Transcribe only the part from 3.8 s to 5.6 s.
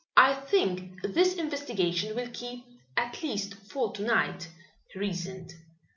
to night," he reasoned.